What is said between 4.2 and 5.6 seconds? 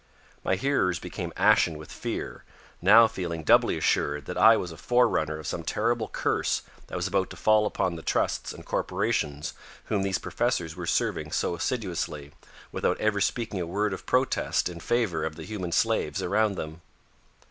that I was a forerunner of